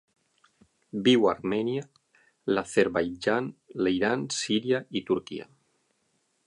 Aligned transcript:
Viu 1.07 1.27
a 1.27 1.33
Armènia, 1.33 1.83
l'Azerbaidjan, 2.57 3.51
l'Iran, 3.85 4.27
Síria 4.39 4.83
i 5.01 5.05
Turquia. 5.13 5.49